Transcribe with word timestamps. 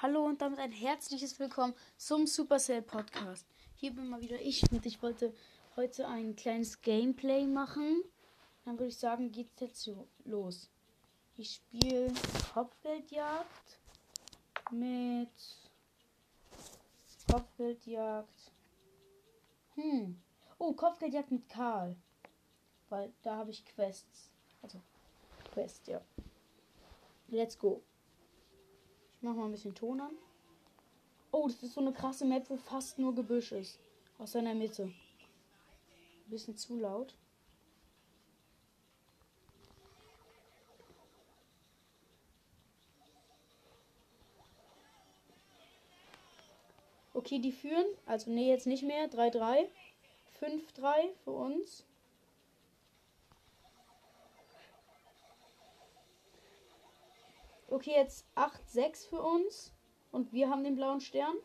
Hallo 0.00 0.24
und 0.26 0.40
damit 0.40 0.60
ein 0.60 0.70
herzliches 0.70 1.40
Willkommen 1.40 1.74
zum 1.96 2.28
Supercell 2.28 2.82
Podcast. 2.82 3.44
Hier 3.74 3.92
bin 3.92 4.06
mal 4.06 4.20
wieder 4.20 4.40
ich 4.40 4.62
und 4.70 4.86
ich 4.86 5.02
wollte 5.02 5.34
heute 5.74 6.06
ein 6.06 6.36
kleines 6.36 6.80
Gameplay 6.82 7.44
machen. 7.48 8.04
Dann 8.64 8.78
würde 8.78 8.90
ich 8.90 8.96
sagen, 8.96 9.32
geht's 9.32 9.58
jetzt 9.58 9.90
los. 10.24 10.70
Ich 11.36 11.56
spiele 11.56 12.12
Kopfgeldjagd 12.54 13.80
mit 14.70 15.32
Kopfgeldjagd. 17.28 18.52
Hm. 19.74 20.22
Oh, 20.58 20.74
Kopfgeldjagd 20.74 21.32
mit 21.32 21.48
Karl. 21.48 21.96
Weil 22.88 23.12
da 23.22 23.38
habe 23.38 23.50
ich 23.50 23.64
Quests. 23.64 24.30
Also 24.62 24.80
Quest, 25.52 25.88
ja. 25.88 26.00
Let's 27.26 27.58
go. 27.58 27.82
Ich 29.18 29.22
mach 29.24 29.34
mal 29.34 29.46
ein 29.46 29.50
bisschen 29.50 29.74
Ton 29.74 30.00
an. 30.00 30.16
Oh, 31.32 31.48
das 31.48 31.60
ist 31.60 31.74
so 31.74 31.80
eine 31.80 31.92
krasse 31.92 32.24
Map, 32.24 32.48
wo 32.48 32.56
fast 32.56 33.00
nur 33.00 33.12
Gebüsch 33.16 33.50
ist. 33.50 33.80
Aus 34.16 34.30
seiner 34.30 34.54
Mitte. 34.54 34.84
Ein 34.84 36.30
bisschen 36.30 36.56
zu 36.56 36.78
laut. 36.78 37.16
Okay, 47.12 47.40
die 47.40 47.50
führen. 47.50 47.86
Also, 48.06 48.30
nee, 48.30 48.48
jetzt 48.48 48.68
nicht 48.68 48.84
mehr. 48.84 49.10
3-3. 49.10 49.66
5-3 50.40 51.12
für 51.24 51.32
uns. 51.32 51.84
Okay, 57.70 57.92
jetzt 57.92 58.26
8-6 58.34 59.08
für 59.10 59.22
uns. 59.22 59.74
Und 60.10 60.32
wir 60.32 60.48
haben 60.48 60.64
den 60.64 60.74
blauen 60.74 61.02
Stern. 61.02 61.36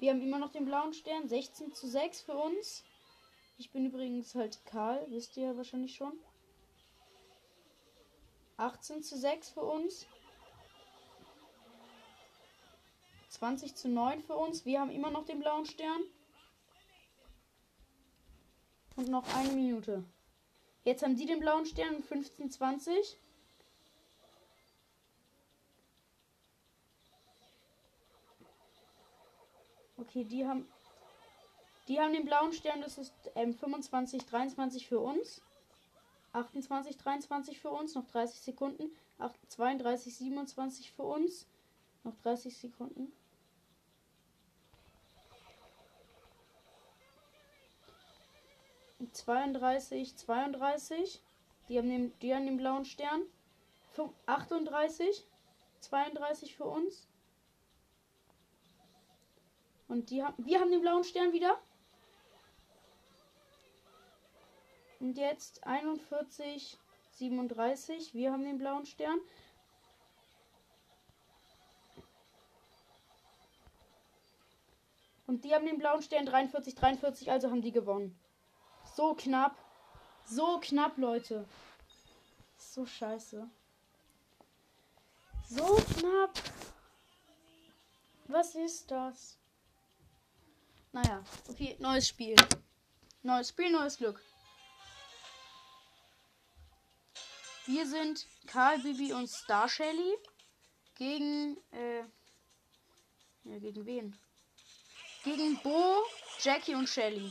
Wir 0.00 0.10
haben 0.10 0.22
immer 0.22 0.38
noch 0.38 0.50
den 0.50 0.64
blauen 0.64 0.92
Stern. 0.92 1.28
16 1.28 1.72
zu 1.72 1.86
6 1.86 2.22
für 2.22 2.34
uns. 2.34 2.82
Ich 3.58 3.70
bin 3.70 3.86
übrigens 3.86 4.34
halt 4.34 4.64
Karl, 4.64 5.06
wisst 5.10 5.36
ihr 5.36 5.44
ja 5.44 5.56
wahrscheinlich 5.56 5.94
schon. 5.94 6.18
18 8.58 9.02
zu 9.02 9.16
6 9.16 9.50
für 9.50 9.62
uns. 9.62 10.06
20 13.30 13.76
zu 13.76 13.88
9 13.88 14.20
für 14.22 14.36
uns. 14.36 14.64
Wir 14.64 14.80
haben 14.80 14.90
immer 14.90 15.10
noch 15.10 15.24
den 15.24 15.38
blauen 15.38 15.64
Stern. 15.64 16.02
Und 18.96 19.08
noch 19.08 19.32
eine 19.34 19.52
Minute. 19.52 20.04
Jetzt 20.82 21.04
haben 21.04 21.16
die 21.16 21.26
den 21.26 21.38
blauen 21.38 21.66
Stern 21.66 22.02
15 22.02 22.50
20. 22.50 23.16
Okay, 29.98 30.24
die 30.24 30.46
haben 30.46 30.66
die 31.86 31.98
haben 32.00 32.12
den 32.12 32.26
blauen 32.26 32.52
Stern, 32.52 32.82
das 32.82 32.98
ist 32.98 33.14
ähm, 33.34 33.54
25 33.54 34.26
23 34.26 34.86
für 34.86 35.00
uns. 35.00 35.40
28, 36.32 36.96
23 36.98 37.58
für 37.58 37.70
uns, 37.70 37.94
noch 37.94 38.06
30 38.06 38.40
Sekunden. 38.40 38.90
32, 39.48 40.16
27 40.16 40.92
für 40.92 41.02
uns, 41.02 41.46
noch 42.04 42.14
30 42.22 42.56
Sekunden. 42.56 43.12
Und 48.98 49.16
32, 49.16 50.16
32. 50.16 51.22
Die 51.68 51.78
haben 51.78 51.88
den, 51.88 52.18
die 52.20 52.34
haben 52.34 52.46
den 52.46 52.56
blauen 52.56 52.84
Stern. 52.84 53.22
38, 54.26 55.26
32 55.80 56.54
für 56.54 56.64
uns. 56.64 57.08
Und 59.88 60.10
die 60.10 60.22
haben, 60.22 60.34
wir 60.44 60.60
haben 60.60 60.70
den 60.70 60.80
blauen 60.80 61.02
Stern 61.02 61.32
wieder. 61.32 61.58
Und 65.00 65.16
jetzt 65.16 65.64
41, 65.66 66.76
37. 67.12 68.14
Wir 68.14 68.32
haben 68.32 68.44
den 68.44 68.58
blauen 68.58 68.86
Stern. 68.86 69.20
Und 75.26 75.44
die 75.44 75.54
haben 75.54 75.66
den 75.66 75.78
blauen 75.78 76.02
Stern 76.02 76.26
43, 76.26 76.74
43, 76.74 77.30
also 77.30 77.50
haben 77.50 77.62
die 77.62 77.70
gewonnen. 77.70 78.18
So 78.96 79.14
knapp. 79.14 79.56
So 80.24 80.58
knapp, 80.60 80.96
Leute. 80.96 81.46
So 82.56 82.86
scheiße. 82.86 83.48
So 85.48 85.64
knapp. 85.94 86.32
Was 88.26 88.54
ist 88.54 88.90
das? 88.90 89.38
Naja, 90.92 91.22
okay, 91.48 91.76
neues 91.78 92.08
Spiel. 92.08 92.36
Neues 93.22 93.50
Spiel, 93.50 93.70
neues 93.70 93.96
Glück. 93.96 94.20
Wir 97.68 97.86
sind 97.86 98.26
Karl, 98.46 98.78
Bibi 98.78 99.12
und 99.12 99.28
Star 99.28 99.68
Shelly 99.68 100.16
gegen, 100.94 101.58
äh, 101.70 101.98
ja, 103.44 103.58
gegen 103.58 103.84
wen? 103.84 104.18
Gegen 105.22 105.60
Bo, 105.62 106.02
Jackie 106.40 106.74
und 106.74 106.88
Shelly. 106.88 107.30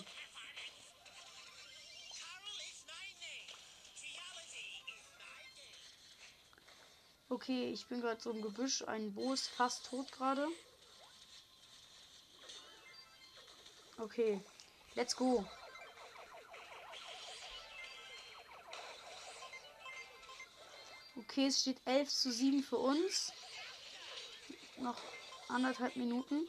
Okay, 7.30 7.72
ich 7.72 7.88
bin 7.88 8.02
gerade 8.02 8.22
so 8.22 8.30
im 8.30 8.44
Gebüsch. 8.44 8.84
Ein 8.84 9.16
Bo 9.16 9.34
ist 9.34 9.48
fast 9.48 9.88
tot 9.88 10.12
gerade. 10.12 10.48
Okay, 13.98 14.40
let's 14.94 15.16
go. 15.16 15.44
Okay, 21.30 21.48
es 21.48 21.60
steht 21.60 21.78
11 21.86 22.10
zu 22.10 22.32
7 22.32 22.64
für 22.64 22.78
uns. 22.78 23.34
Noch 24.78 25.00
anderthalb 25.50 25.96
Minuten. 25.98 26.48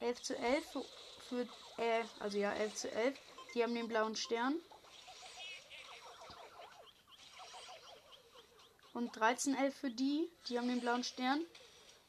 Elf 0.00 0.22
zu 0.22 0.36
elf 0.36 0.64
für, 0.70 0.84
für 1.28 1.48
äh, 1.82 2.04
also 2.20 2.38
ja, 2.38 2.52
11 2.52 2.74
zu 2.74 2.90
11. 2.92 3.18
Die 3.54 3.62
haben 3.62 3.74
den 3.74 3.88
blauen 3.88 4.14
Stern. 4.14 4.60
Und 8.92 9.16
13 9.16 9.54
11 9.54 9.74
für 9.74 9.90
die. 9.90 10.30
Die 10.48 10.58
haben 10.58 10.68
den 10.68 10.80
blauen 10.80 11.02
Stern. 11.02 11.44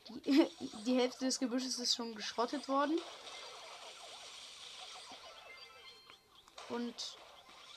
Die, 0.09 0.47
die 0.86 0.96
Hälfte 0.96 1.25
des 1.25 1.40
Gebüsches 1.40 1.78
ist 1.80 1.96
schon 1.96 2.16
geschrottet 2.16 2.68
worden. 2.68 3.00
Und 6.70 7.18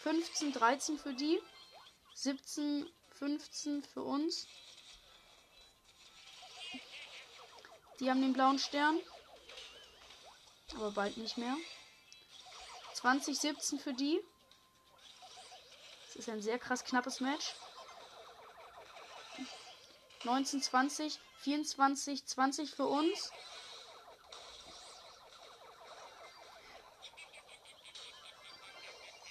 15, 0.00 0.52
13 0.52 0.98
für 0.98 1.14
die. 1.14 1.40
17, 2.14 2.90
15 3.18 3.82
für 3.82 4.02
uns. 4.02 4.46
Die 8.00 8.10
haben 8.10 8.20
den 8.20 8.32
blauen 8.32 8.58
Stern. 8.58 9.00
Aber 10.74 10.90
bald 10.90 11.16
nicht 11.16 11.36
mehr. 11.36 11.56
20, 12.94 13.38
17 13.38 13.78
für 13.78 13.92
die. 13.92 14.20
Das 16.06 16.16
ist 16.16 16.28
ein 16.28 16.42
sehr 16.42 16.58
krass 16.58 16.84
knappes 16.84 17.20
Match. 17.20 17.54
19, 20.24 20.62
20 20.62 21.18
24, 21.42 22.24
20 22.24 22.70
für 22.70 22.86
uns. 22.86 23.32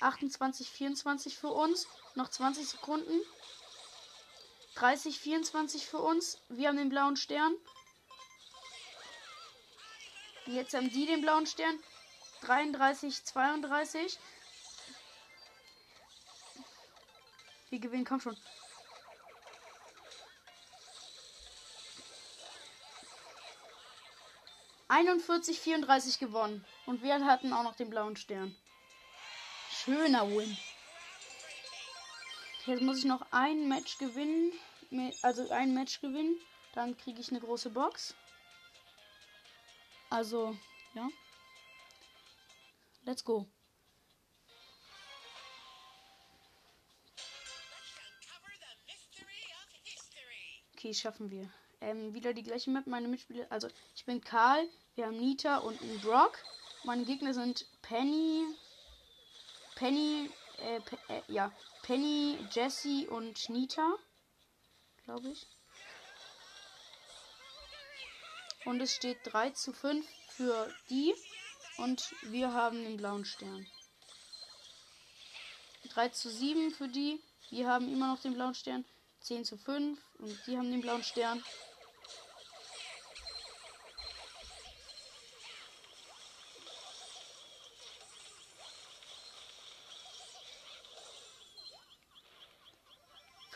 Achtundzwanzig, 0.02 0.70
vierundzwanzig 0.70 1.38
für 1.38 1.48
uns. 1.48 1.88
Noch 2.16 2.30
20 2.30 2.68
Sekunden. 2.68 3.22
30, 4.76 5.20
24 5.20 5.86
für 5.86 6.00
uns. 6.00 6.42
Wir 6.50 6.68
haben 6.68 6.78
den 6.78 6.90
blauen 6.90 7.16
Stern. 7.16 7.56
Jetzt 10.48 10.74
haben 10.74 10.90
die 10.90 11.06
den 11.06 11.22
blauen 11.22 11.48
Stern. 11.48 11.82
33, 12.42 13.24
32. 13.24 14.20
Wir 17.70 17.80
gewinnen, 17.80 18.04
komm 18.04 18.20
schon. 18.20 18.36
41, 24.92 25.58
34 25.62 26.20
gewonnen. 26.20 26.66
Und 26.86 27.02
wir 27.02 27.26
hatten 27.26 27.54
auch 27.54 27.64
noch 27.64 27.76
den 27.76 27.90
blauen 27.90 28.18
Stern. 28.18 28.54
Schöner 29.70 30.30
Win. 30.30 30.58
Jetzt 32.66 32.82
muss 32.82 32.98
ich 32.98 33.06
noch 33.06 33.26
ein 33.32 33.70
Match 33.70 33.98
gewinnen. 33.98 34.52
Also 35.22 35.50
ein 35.50 35.74
Match 35.74 36.02
gewinnen. 36.02 36.36
Dann 36.74 36.98
kriege 36.98 37.22
ich 37.22 37.30
eine 37.30 37.40
große 37.40 37.70
Box. 37.70 38.16
Also, 40.10 40.58
ja. 40.94 41.08
Let's 43.04 43.24
go. 43.24 43.48
Okay, 50.76 50.94
schaffen 50.94 51.32
wir. 51.32 51.50
Ähm, 51.80 52.14
wieder 52.14 52.34
die 52.34 52.44
gleiche 52.44 52.70
Map. 52.70 52.88
Meine 52.88 53.08
Mitspieler, 53.08 53.48
also 53.50 53.70
ich 54.02 54.06
bin 54.06 54.20
Karl, 54.20 54.68
wir 54.96 55.06
haben 55.06 55.20
Nita 55.20 55.58
und 55.58 55.80
einen 55.80 56.02
Brock. 56.02 56.40
Meine 56.86 57.06
Gegner 57.06 57.36
sind 57.36 57.68
Penny, 57.84 58.44
Penny, 59.76 60.28
äh, 60.58 60.82
äh, 61.08 61.22
ja, 61.28 61.52
Penny, 61.84 62.36
Jesse 62.50 63.08
und 63.12 63.48
Nita, 63.50 63.94
glaube 65.04 65.30
ich. 65.30 65.46
Und 68.66 68.82
es 68.82 68.92
steht 68.96 69.20
3 69.26 69.52
zu 69.52 69.72
5 69.72 70.04
für 70.30 70.74
die. 70.90 71.14
Und 71.78 72.02
wir 72.24 72.54
haben 72.54 72.84
den 72.84 72.98
blauen 72.98 73.24
Stern. 73.24 73.68
3 75.90 76.10
zu 76.10 76.32
7 76.32 76.72
für 76.72 76.88
die. 76.88 77.22
Wir 77.52 77.68
haben 77.68 77.88
immer 77.88 78.08
noch 78.08 78.20
den 78.20 78.34
blauen 78.34 78.56
Stern. 78.56 78.84
10 79.20 79.46
zu 79.46 79.58
5. 79.60 80.02
Und 80.18 80.48
die 80.48 80.58
haben 80.58 80.72
den 80.72 80.82
blauen 80.82 81.04
Stern. 81.04 81.44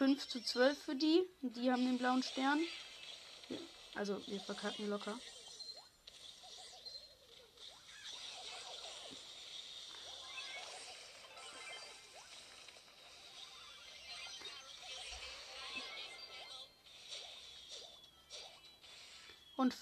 Fünf 0.05 0.27
zu 0.27 0.39
zwölf 0.39 0.77
für 0.83 0.93
die. 0.93 1.23
Und 1.41 1.57
die 1.57 1.71
haben 1.71 1.83
den 1.83 1.97
blauen 1.97 2.21
Stern. 2.21 2.59
Also 3.95 4.21
wir 4.27 4.39
verkacken 4.39 4.87
locker. 4.87 5.19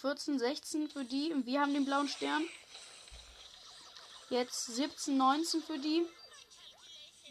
14, 0.04 0.40
16 0.40 0.90
für 0.90 1.04
die. 1.04 1.34
Und 1.34 1.46
wir 1.46 1.60
haben 1.60 1.74
den 1.74 1.84
blauen 1.84 2.08
Stern. 2.08 2.48
Jetzt 4.30 4.68
17, 4.68 5.18
19 5.18 5.64
für 5.64 5.80
die. 5.80 6.06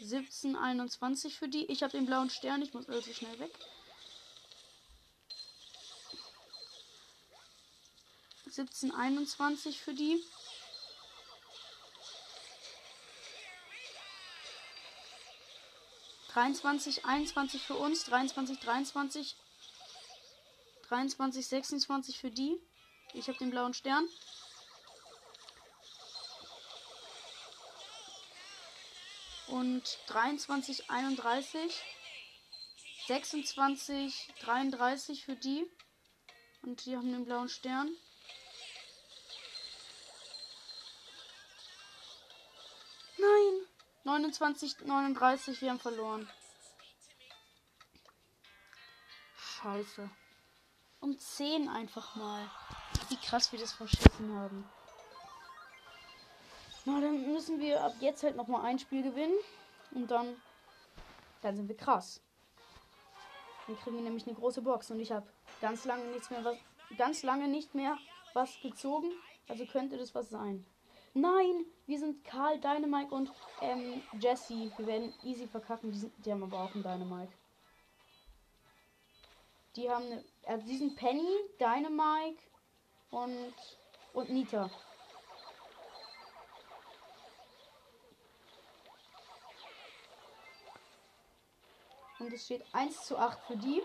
17, 0.03 0.55
21 0.55 1.35
für 1.35 1.47
die. 1.47 1.65
Ich 1.65 1.81
habe 1.81 1.91
den 1.91 2.05
blauen 2.05 2.29
Stern. 2.29 2.61
Ich 2.61 2.73
muss 2.73 2.89
also 2.89 3.13
schnell 3.13 3.39
weg. 3.39 3.53
17, 8.47 8.93
21 8.93 9.79
für 9.79 9.93
die. 9.93 10.23
Dreiundzwanzig, 16.33 17.05
einundzwanzig 17.05 17.61
für 17.61 17.75
uns, 17.75 18.05
dreiundzwanzig, 18.05 18.59
dreiundzwanzig, 18.59 19.35
23, 20.89 21.47
26 21.47 22.19
für 22.19 22.31
die. 22.31 22.59
Ich 23.13 23.27
habe 23.27 23.37
den 23.37 23.51
blauen 23.51 23.73
Stern. 23.73 24.09
Und 29.53 29.99
23, 30.07 30.89
31. 30.89 31.83
26, 33.05 34.33
33 34.39 35.25
für 35.25 35.35
die. 35.35 35.69
Und 36.63 36.83
die 36.85 36.95
haben 36.95 37.11
den 37.11 37.25
blauen 37.25 37.49
Stern. 37.49 37.95
Nein! 43.17 43.67
29, 44.05 44.79
39, 44.79 45.61
wir 45.61 45.69
haben 45.69 45.79
verloren. 45.79 46.27
Scheiße 49.37 50.09
um 51.03 51.19
10 51.19 51.67
einfach 51.67 52.15
mal. 52.15 52.49
Wie 53.09 53.17
krass 53.17 53.51
wir 53.51 53.59
das 53.59 53.73
verschissen 53.73 54.33
haben. 54.33 54.69
Na, 56.85 56.99
dann 56.99 57.31
müssen 57.31 57.59
wir 57.59 57.81
ab 57.81 57.93
jetzt 57.99 58.23
halt 58.23 58.35
noch 58.35 58.47
mal 58.47 58.61
ein 58.63 58.79
Spiel 58.79 59.03
gewinnen. 59.03 59.37
Und 59.91 60.11
dann, 60.11 60.35
dann 61.41 61.55
sind 61.55 61.67
wir 61.67 61.77
krass. 61.77 62.21
Dann 63.67 63.77
kriegen 63.77 63.95
wir 63.95 64.03
nämlich 64.03 64.27
eine 64.27 64.35
große 64.35 64.61
Box. 64.61 64.91
Und 64.91 64.99
ich 64.99 65.11
habe 65.11 65.25
ganz 65.61 65.85
lange 65.85 66.05
nichts 66.05 66.29
mehr 66.29 66.43
was, 66.43 66.57
ganz 66.97 67.23
lange 67.23 67.47
nicht 67.47 67.73
mehr 67.73 67.97
was 68.33 68.59
gezogen. 68.61 69.11
Also 69.47 69.65
könnte 69.65 69.97
das 69.97 70.13
was 70.13 70.29
sein. 70.29 70.65
Nein, 71.13 71.65
wir 71.85 71.99
sind 71.99 72.23
Karl, 72.25 72.59
Dynamite 72.59 73.13
und 73.13 73.31
ähm, 73.61 74.01
Jesse. 74.19 74.71
Wir 74.77 74.87
werden 74.87 75.13
easy 75.23 75.47
verkacken. 75.47 75.91
Die, 75.91 75.99
sind, 75.99 76.13
die 76.25 76.31
haben 76.31 76.43
aber 76.43 76.63
auch 76.63 76.73
einen 76.73 76.83
Dynamite. 76.83 77.31
Die 79.75 79.89
haben 79.89 80.05
eine, 80.05 80.23
also 80.45 80.65
die 80.65 80.77
sind 80.77 80.95
Penny, 80.95 81.27
Dynamite 81.59 82.41
und, 83.11 83.53
und 84.13 84.29
Nita. 84.29 84.69
Und 92.23 92.31
es 92.31 92.45
steht 92.45 92.63
1 92.71 93.05
zu 93.05 93.17
8 93.17 93.37
für 93.47 93.57
die. 93.57 93.83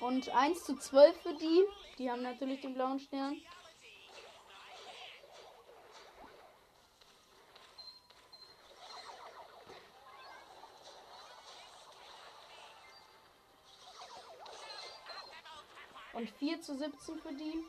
Und 0.00 0.28
1 0.28 0.64
zu 0.64 0.76
12 0.76 1.22
für 1.22 1.32
die. 1.32 1.64
Die 1.96 2.10
haben 2.10 2.20
natürlich 2.20 2.60
den 2.60 2.74
blauen 2.74 3.00
Stern. 3.00 3.40
Und 16.12 16.30
4 16.32 16.60
zu 16.60 16.76
17 16.76 17.18
für 17.18 17.32
die. 17.32 17.64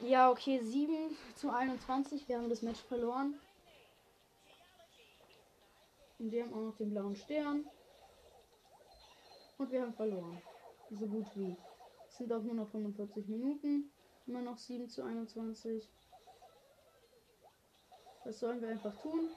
Ja, 0.00 0.30
okay, 0.30 0.60
7 0.60 1.16
zu 1.34 1.50
21. 1.50 2.28
Wir 2.28 2.38
haben 2.38 2.48
das 2.48 2.62
Match 2.62 2.80
verloren. 2.82 3.34
Und 6.20 6.30
wir 6.30 6.44
haben 6.44 6.54
auch 6.54 6.62
noch 6.62 6.76
den 6.76 6.90
blauen 6.90 7.16
Stern. 7.16 7.66
Und 9.58 9.72
wir 9.72 9.82
haben 9.82 9.92
verloren. 9.92 10.40
So 10.90 11.04
gut 11.06 11.26
wie. 11.34 11.56
Es 12.06 12.16
sind 12.16 12.32
auch 12.32 12.42
nur 12.42 12.54
noch 12.54 12.68
45 12.68 13.26
Minuten. 13.26 13.90
Immer 14.28 14.42
noch 14.42 14.56
7 14.56 14.88
zu 14.88 15.02
21. 15.02 15.90
Was 18.24 18.38
sollen 18.38 18.60
wir 18.60 18.68
einfach 18.68 18.96
tun? 19.02 19.30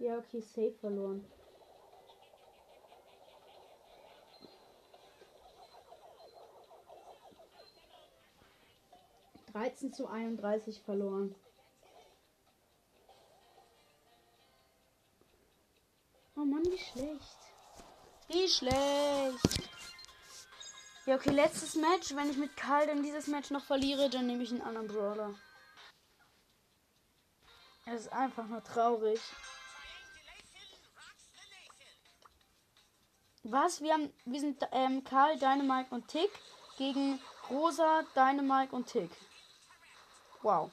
Ja, 0.00 0.16
okay, 0.16 0.40
safe 0.40 0.72
verloren. 0.80 1.30
13 9.52 9.92
zu 9.92 10.06
31 10.06 10.80
verloren. 10.80 11.34
Oh 16.34 16.46
Mann, 16.46 16.64
wie 16.64 16.78
schlecht. 16.78 17.38
Wie 18.28 18.48
schlecht. 18.48 19.70
Ja, 21.04 21.16
okay, 21.16 21.30
letztes 21.30 21.74
Match. 21.74 22.14
Wenn 22.14 22.30
ich 22.30 22.38
mit 22.38 22.56
Karl 22.56 22.86
dann 22.86 23.02
dieses 23.02 23.26
Match 23.26 23.50
noch 23.50 23.64
verliere, 23.64 24.08
dann 24.08 24.26
nehme 24.26 24.44
ich 24.44 24.50
einen 24.50 24.62
anderen 24.62 24.88
Brawler. 24.88 25.34
Es 27.84 28.02
ist 28.02 28.12
einfach 28.12 28.46
nur 28.46 28.64
traurig. 28.64 29.20
Was? 33.42 33.80
Wir, 33.80 33.94
haben, 33.94 34.12
wir 34.26 34.40
sind 34.40 34.62
ähm, 34.70 35.02
Karl, 35.02 35.38
Dynamite 35.38 35.94
und 35.94 36.06
Tick 36.08 36.30
gegen 36.76 37.18
Rosa, 37.48 38.02
Dynamite 38.14 38.74
und 38.74 38.86
Tick. 38.86 39.10
Wow. 40.42 40.70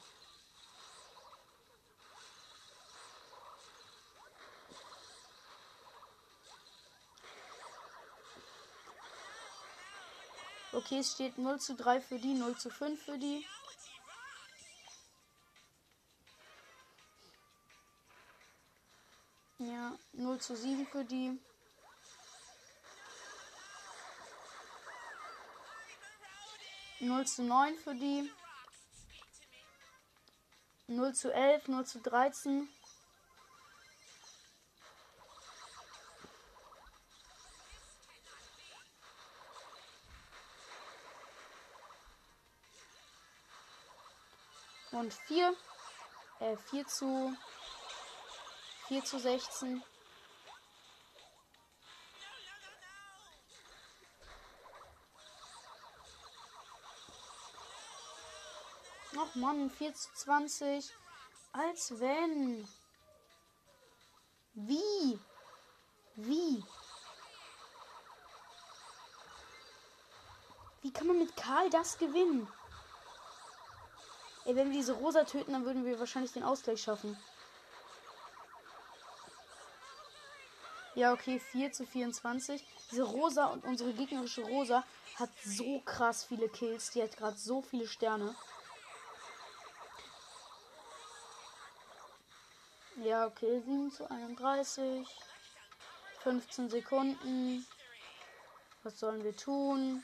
Okay, 10.72 10.98
es 10.98 11.12
steht 11.12 11.38
0 11.38 11.58
zu 11.58 11.74
3 11.74 12.00
für 12.02 12.18
die, 12.18 12.34
0 12.34 12.56
zu 12.56 12.68
5 12.70 13.02
für 13.02 13.18
die. 13.18 13.44
Ja, 19.58 19.98
0 20.12 20.38
zu 20.38 20.54
7 20.54 20.86
für 20.86 21.04
die. 21.04 21.38
Null 27.00 27.26
zu 27.26 27.42
neun 27.42 27.76
für 27.76 27.94
die. 27.94 28.30
Null 30.86 31.14
zu 31.14 31.32
elf, 31.32 31.68
null 31.68 31.86
zu 31.86 32.00
dreizehn. 32.00 32.68
Und 44.90 45.12
vier. 45.12 45.54
Äh, 46.40 46.56
vier 46.56 46.86
zu 46.86 47.36
4 48.88 49.04
zu 49.04 49.18
16. 49.18 49.82
Ach 59.30 59.34
Mann, 59.34 59.70
4 59.70 59.94
zu 59.94 60.08
20. 60.14 60.90
Als 61.52 61.98
wenn. 61.98 62.66
Wie? 64.54 65.18
Wie? 66.16 66.64
Wie 70.82 70.92
kann 70.92 71.08
man 71.08 71.18
mit 71.18 71.36
Karl 71.36 71.68
das 71.70 71.98
gewinnen? 71.98 72.48
Ey, 74.44 74.56
wenn 74.56 74.70
wir 74.70 74.78
diese 74.78 74.94
Rosa 74.94 75.24
töten, 75.24 75.52
dann 75.52 75.64
würden 75.64 75.84
wir 75.84 75.98
wahrscheinlich 75.98 76.32
den 76.32 76.44
Ausgleich 76.44 76.80
schaffen. 76.82 77.18
Ja, 80.94 81.12
okay, 81.12 81.38
4 81.38 81.72
zu 81.72 81.86
24. 81.86 82.64
Diese 82.90 83.02
Rosa 83.02 83.46
und 83.46 83.64
unsere 83.64 83.92
gegnerische 83.92 84.42
Rosa 84.42 84.84
hat 85.16 85.30
so 85.44 85.80
krass 85.80 86.24
viele 86.24 86.48
Kills. 86.48 86.90
Die 86.92 87.02
hat 87.02 87.16
gerade 87.16 87.36
so 87.36 87.60
viele 87.62 87.86
Sterne. 87.86 88.34
Ja, 93.04 93.26
okay, 93.26 93.60
7 93.60 93.92
zu 93.92 94.10
31. 94.10 95.06
15 96.24 96.68
Sekunden. 96.68 97.64
Was 98.82 98.98
sollen 98.98 99.22
wir 99.22 99.36
tun? 99.36 100.02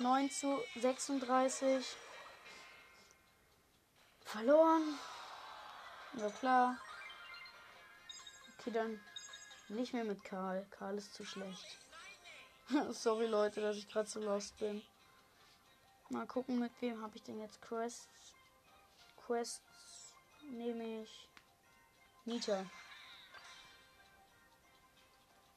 9 0.00 0.30
zu 0.30 0.60
36. 0.80 1.96
Verloren. 4.24 4.98
Ja 6.14 6.30
klar. 6.30 6.76
Okay, 8.58 8.72
dann 8.72 9.00
nicht 9.68 9.92
mehr 9.92 10.04
mit 10.04 10.24
Karl. 10.24 10.66
Karl 10.70 10.98
ist 10.98 11.14
zu 11.14 11.24
schlecht. 11.24 11.87
Sorry 12.90 13.26
Leute, 13.26 13.60
dass 13.60 13.76
ich 13.76 13.88
gerade 13.88 14.08
so 14.08 14.20
lost 14.20 14.56
bin. 14.58 14.82
Mal 16.10 16.26
gucken, 16.26 16.58
mit 16.58 16.72
wem 16.80 17.02
habe 17.02 17.16
ich 17.16 17.22
denn 17.22 17.40
jetzt 17.40 17.60
Quests. 17.60 18.32
Quests 19.26 20.14
nehme 20.50 21.02
ich 21.02 21.28
Nita. 22.24 22.64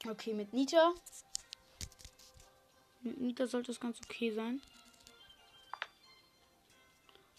Okay, 0.06 0.34
mit 0.34 0.52
Nita 0.52 0.92
mit 3.02 3.20
Nita 3.20 3.46
sollte 3.46 3.72
es 3.72 3.80
ganz 3.80 4.00
okay 4.04 4.32
sein. 4.32 4.62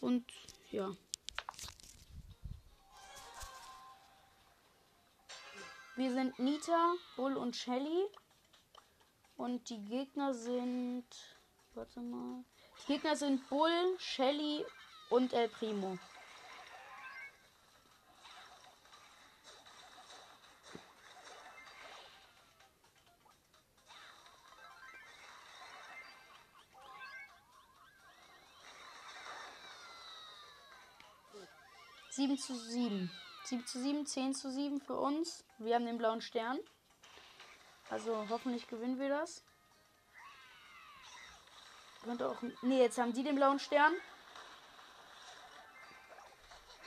Und 0.02 0.26
ja. 0.72 0.96
Wir 5.96 6.12
sind 6.12 6.38
Nita, 6.40 6.96
Bull 7.16 7.38
und 7.38 7.56
Shelly. 7.56 8.08
Und 9.44 9.70
die 9.70 9.84
Gegner 9.84 10.34
sind. 10.34 11.04
Warte 11.74 12.00
mal. 12.00 12.46
Die 12.88 12.94
Gegner 12.94 13.18
sind 13.18 13.50
Bull, 13.50 13.98
Shelly 14.00 14.64
und 15.10 15.34
El 15.34 15.50
Primo. 15.50 16.00
7 32.12 32.38
zu 32.38 32.56
7. 32.56 33.12
7 33.44 33.66
zu 33.66 33.82
7, 33.82 34.06
10 34.06 34.36
zu 34.36 34.50
7 34.50 34.80
für 34.80 34.96
uns. 34.96 35.44
Wir 35.58 35.76
haben 35.76 35.86
den 35.86 35.98
blauen 35.98 36.22
Stern. 36.22 36.60
Also 37.94 38.28
hoffentlich 38.28 38.68
gewinnen 38.68 38.98
wir 38.98 39.10
das. 39.10 39.44
Könnte 42.04 42.28
auch. 42.28 42.42
Ne, 42.64 42.80
jetzt 42.80 42.98
haben 42.98 43.14
die 43.14 43.22
den 43.22 43.36
blauen 43.36 43.60
Stern. 43.60 43.94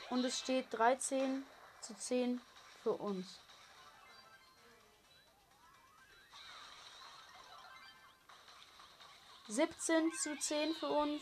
Und 0.09 0.25
es 0.25 0.37
steht 0.37 0.65
13 0.71 1.45
zu 1.79 1.95
10 1.95 2.41
für 2.83 2.91
uns. 2.91 3.39
Siebzehn 9.47 10.11
zu 10.11 10.37
zehn 10.39 10.75
für 10.75 10.89
uns. 10.89 11.21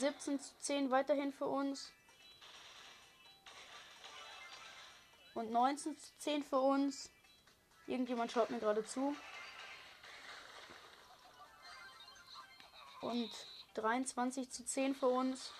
17 0.00 0.40
zu 0.40 0.50
10 0.60 0.90
weiterhin 0.90 1.32
für 1.32 1.46
uns. 1.46 1.92
Und 5.34 5.50
19 5.52 5.96
zu 5.98 6.18
10 6.18 6.42
für 6.42 6.58
uns. 6.58 7.10
Irgendjemand 7.86 8.32
schaut 8.32 8.50
mir 8.50 8.58
gerade 8.58 8.84
zu. 8.84 9.14
Und 13.02 13.30
23 13.74 14.50
zu 14.50 14.64
10 14.64 14.94
für 14.94 15.08
uns. 15.08 15.52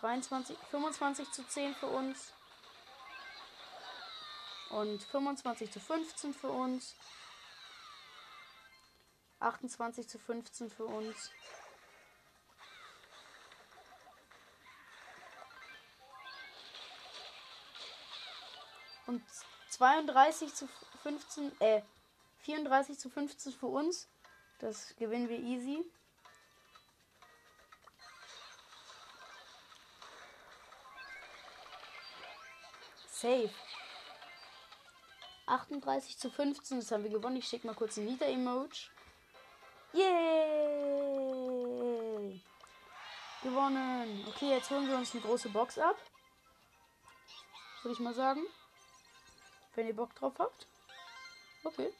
23, 0.00 0.56
25 0.70 1.30
zu 1.30 1.46
10 1.46 1.74
für 1.74 1.86
uns. 1.86 2.32
Und 4.70 5.02
25 5.02 5.70
zu 5.70 5.80
15 5.80 6.32
für 6.32 6.50
uns. 6.50 6.94
28 9.40 10.06
zu 10.06 10.18
15 10.18 10.70
für 10.70 10.84
uns. 10.84 11.30
Und 19.06 19.22
32 19.70 20.54
zu 20.54 20.68
15, 21.02 21.60
äh, 21.60 21.82
34 22.40 22.98
zu 22.98 23.10
15 23.10 23.52
für 23.52 23.66
uns. 23.66 24.08
Das 24.58 24.94
gewinnen 24.96 25.28
wir 25.28 25.38
easy. 25.38 25.84
Safe. 33.08 33.50
38 35.46 36.16
zu 36.16 36.30
15, 36.30 36.78
das 36.78 36.92
haben 36.92 37.02
wir 37.02 37.10
gewonnen. 37.10 37.36
Ich 37.36 37.48
schicke 37.48 37.66
mal 37.66 37.74
kurz 37.74 37.96
ein 37.96 38.04
Nita-Emoji. 38.04 38.90
Yay! 39.92 40.10
Gewonnen. 43.42 44.24
Okay, 44.28 44.50
jetzt 44.50 44.70
holen 44.70 44.88
wir 44.88 44.96
uns 44.96 45.12
eine 45.12 45.22
große 45.22 45.48
Box 45.48 45.78
ab. 45.78 45.96
Würde 47.82 47.94
ich 47.94 48.00
mal 48.00 48.14
sagen. 48.14 48.42
Wenn 49.74 49.86
ihr 49.86 49.96
Bock 49.96 50.14
drauf 50.14 50.34
habt. 50.38 50.66
Okay. 51.64 51.92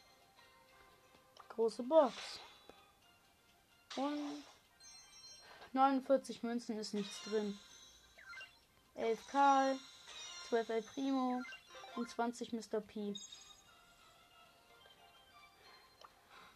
Große 1.49 1.83
Box. 1.83 2.15
Und 3.97 4.45
49 5.73 6.43
Münzen 6.43 6.79
ist 6.79 6.95
nichts 6.95 7.23
drin. 7.25 7.59
11 8.95 9.27
Karl, 9.29 9.79
12 10.49 10.69
El 10.69 10.83
Primo 10.83 11.43
und 11.97 12.09
20 12.11 12.53
Mr. 12.53 12.81
P. 12.81 13.15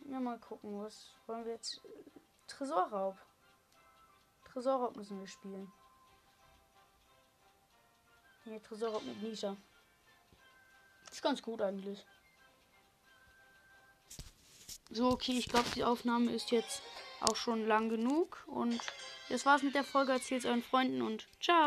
Ja, 0.05 0.21
mal 0.21 0.39
gucken, 0.39 0.81
was 0.83 1.15
wollen 1.27 1.45
wir 1.45 1.53
jetzt? 1.53 1.81
Tresorraub. 2.47 3.17
Tresorraub 4.45 4.97
müssen 4.97 5.19
wir 5.19 5.27
spielen. 5.27 5.73
Nee, 8.45 8.61
Tresorraub 8.61 9.03
mit 9.03 9.23
Nisha. 9.23 9.57
Ist 11.11 11.23
ganz 11.23 11.41
gut 11.41 11.63
eigentlich. 11.63 12.05
So, 14.91 15.11
okay, 15.11 15.39
ich 15.39 15.49
glaube, 15.49 15.69
die 15.75 15.85
Aufnahme 15.85 16.33
ist 16.33 16.51
jetzt 16.51 16.83
auch 17.21 17.37
schon 17.37 17.67
lang 17.67 17.89
genug. 17.89 18.45
Und 18.47 18.81
das 19.31 19.47
war's 19.47 19.63
mit 19.63 19.75
der 19.75 19.85
Folge. 19.85 20.13
Erzählt 20.13 20.45
euren 20.45 20.63
Freunden 20.63 21.03
und 21.03 21.27
ciao. 21.41 21.63